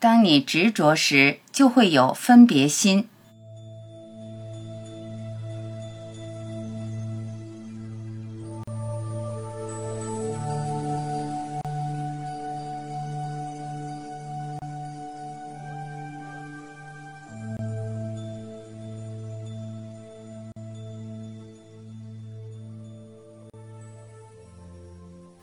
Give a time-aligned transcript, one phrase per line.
[0.00, 3.06] 当你执着时，就会有分别心。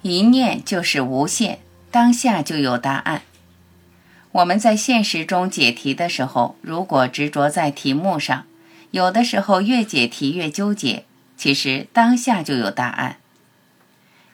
[0.02, 1.60] 一念就是无限，
[1.92, 3.22] 当下就有答案。
[4.38, 8.46] 我们在现实中解题的时候，如果执着在题目上，
[8.92, 11.06] 有的时候越解题越纠结。
[11.36, 13.18] 其实当下就有答案。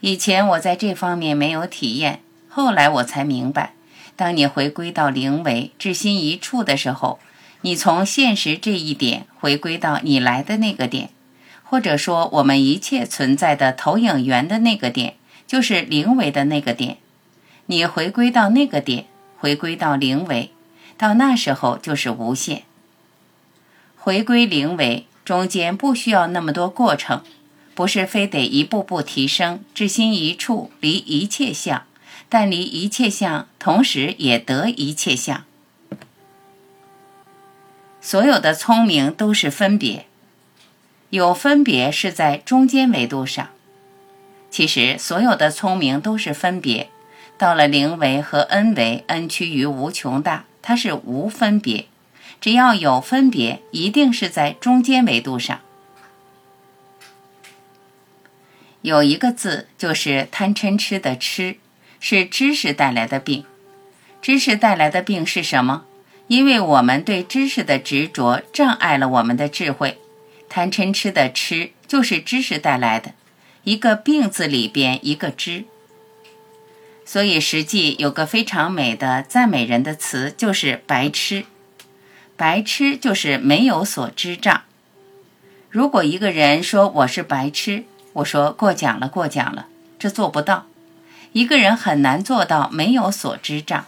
[0.02, 2.20] 以前我在这方面没有体验，
[2.50, 3.76] 后来我才明白，
[4.18, 7.20] 当你回归到灵为至心一处的时候，
[7.62, 11.12] 你从现实这一点回归到你来的那个点，
[11.64, 15.16] 或者说我们一切存在的投影源的那个点，
[15.48, 16.98] 就是灵为的那个点。
[17.68, 19.06] 你回归到那个点。
[19.44, 20.52] 回归到零维，
[20.98, 22.64] 到那时候就是无限。
[23.98, 27.22] 回归零维中间不需要那么多过程，
[27.76, 31.84] 不是非得一步步提升，至心一处，离一切相，
[32.30, 35.44] 但离一切相，同时也得一切相。
[38.00, 40.06] 所有的聪明都是分别，
[41.10, 43.50] 有分别是在中间维度上。
[44.50, 46.90] 其实所有的聪明都是分别。
[47.38, 51.88] 到了零维和 n 维，n 趋于无穷大，它是无分别。
[52.40, 55.62] 只要有分别，一定是在中间维度上。
[58.82, 61.56] 有一个字就是贪嗔痴的痴，
[62.02, 63.46] 是知识带来的病。
[64.22, 65.86] 知识带来的病是什么？
[66.28, 70.00] 因为我们对知识的执着障碍了我们的智慧。
[70.50, 73.14] 贪嗔痴的痴就是知识带来的，
[73.64, 75.66] 一个病字里边一个知。
[77.06, 81.46] 所以，实际有个非常美的赞美人的词，就是“白痴”。
[82.36, 84.64] 白痴就是没有所知障。
[85.70, 89.68] 如果一个人说我是白痴，我说过奖了，过奖了，
[90.00, 90.66] 这做不到。
[91.34, 93.86] 一个人很难做到没有所知障。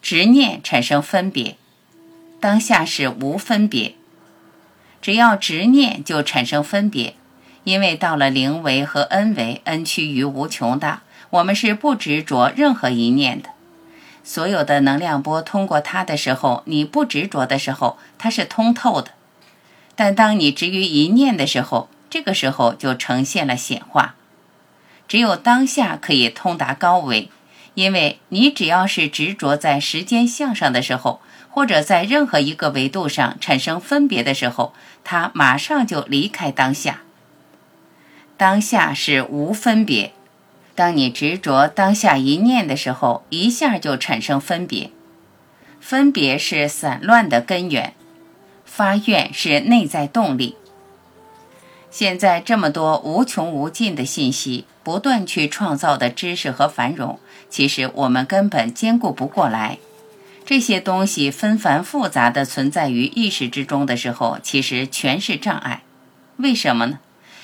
[0.00, 1.56] 执念产生分别，
[2.40, 3.94] 当下是无分别。
[5.00, 7.16] 只要执念就产生分别，
[7.64, 11.02] 因为到了零维和 n 维，n 趋于无穷大。
[11.32, 13.48] 我们是不执着任何一念的，
[14.22, 19.12] 所有的能量波通过它的时候，你不执着的时候，它是通透的。
[19.96, 24.14] 但当你执于一念的时候，这个时候就呈现了显化。
[25.08, 27.30] 只有当下可以通达高维，
[27.72, 37.00] 因为你只要是执着在时间向上的时候，或者在任何一个维度上产生分别的时候，它马上就离开当下。
[38.36, 40.12] 当下是无分别。
[40.74, 44.90] 当你执着当下一念的时候，一下就产生分别。
[45.80, 47.94] 分别是散乱的根源，
[48.64, 50.56] 发愿是内在动力。
[51.90, 57.18] 现在这么多无穷无尽的信息，不断去创造的知识和繁荣，
[57.50, 59.78] 其实我们根本兼顾不过来。
[60.46, 65.82] 这些东西纷繁复杂的存在于意识之中的时候，其实全是障碍。
[66.36, 66.98] 为什么呢？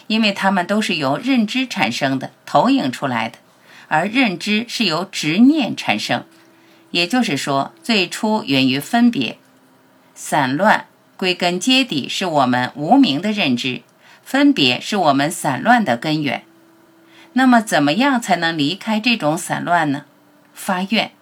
[0.09, 3.39] 因为它们都是由认知产生的，投影出来的，
[3.87, 6.25] 而认知是由执念产生，
[6.91, 9.39] 也就是说，最初源于分别、
[10.15, 10.87] 散乱，
[11.17, 13.83] 归根结底是我们无名的认知，
[14.25, 16.43] 分别是我们散乱的根源。
[17.35, 20.07] 那么，怎么样才能离开这种散乱呢？
[20.55, 21.13] 发愿，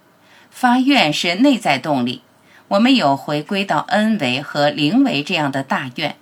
[0.51, 2.23] 发愿是内在动力。
[2.69, 6.17] 我们有回归到恩维和灵维这样的大愿。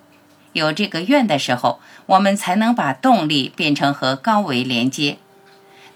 [0.54, 5.18] 有这个愿的时候，我们才能把动力变成和高维连接。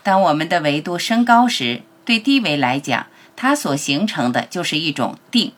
[0.03, 5.53] 当我们的维度升高时，对低维来讲，它所形成的就是一种定。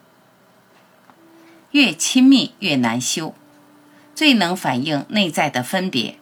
[1.73, 3.35] 越亲密越难修，
[4.15, 6.17] 最能反映内在的分别。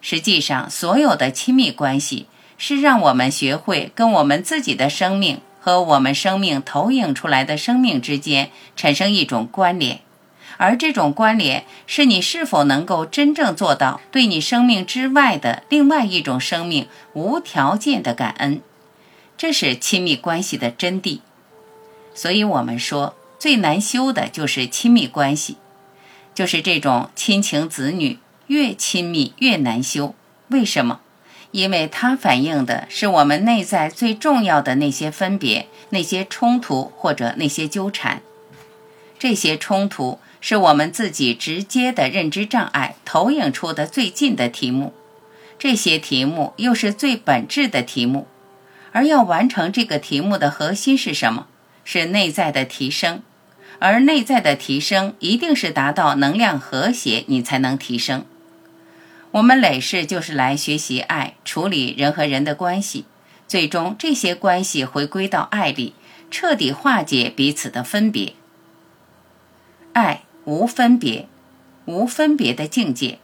[0.00, 2.26] 实际上，所有的亲密关系
[2.58, 10.00] 是让我们学会跟我们自己的生命和我们生命投影出来的生命之间产生一种关联。
[10.56, 18.60] 而这种关联是你是否能够真正做到对你生命之外的另外一种生命无条件的感恩，
[19.36, 21.20] 这是亲密关系的真谛。
[22.14, 25.56] 所以，我们说，最难修的就是亲密关系，
[26.34, 28.18] 就是这种亲情子女，
[28.48, 30.14] 越亲密越难修。
[30.48, 31.00] 为什么？
[31.52, 38.22] 因为它反映的是我们内在最重要的那些分别、那些冲突或者那些纠缠。
[39.18, 44.92] 这些冲突是我们自己直接的认知障碍投影出的最近的题目，
[45.56, 48.26] 这些题目又是最本质的题目。
[48.90, 51.46] 而要完成这个题目的核心是什么？
[51.84, 53.22] 是内在的提升。
[53.78, 58.24] 而内在的提升一定是达到能量和谐，你才能提升。
[59.30, 63.06] 我们累世就是来学习爱，处理人和人的关系，
[63.48, 65.94] 最终这些关系回归到爱里，
[66.30, 68.34] 彻底化解彼此的分别。
[69.94, 71.26] 爱无分别，
[71.84, 73.18] 无分别的境界。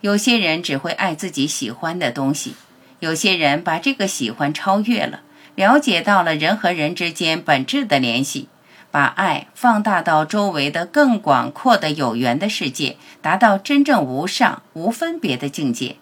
[0.00, 2.54] 有些人只会爱自己喜欢的东西，
[3.00, 5.22] 有些人把这个喜欢超越了，
[5.54, 8.48] 了解到了人和人之间本质的联系。
[8.90, 15.96] 把爱放大到周围的更广阔的有缘的世界，达到真正无上无分别的境界。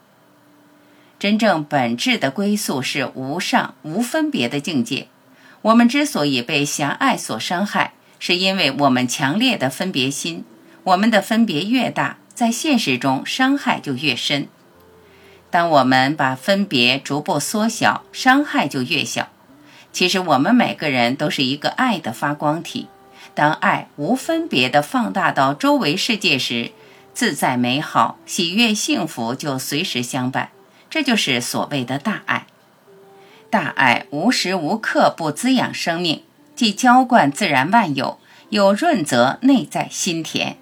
[1.19, 5.09] 真正本质的归宿是无上无分别的境界。
[5.63, 10.45] 我们之所以被狭隘所伤害，是因为我们强烈的分别心。
[10.85, 14.49] 我们的分别越大，在现实中伤害就越深。
[15.51, 19.29] 当我们把分别逐步缩小，伤害就越小。
[19.93, 22.87] 其实我们每个人都是一个爱的发光体，
[23.35, 26.71] 当爱无分别的放大到周围世界时，
[27.15, 30.51] 自在美好、喜悦、幸福就随时相伴。
[30.91, 32.47] 这就是所谓的大爱。
[33.51, 36.23] 大爱无时无刻不滋养生命，
[36.57, 38.19] 既浇灌自然万有，
[38.49, 40.57] 又润泽内在心田。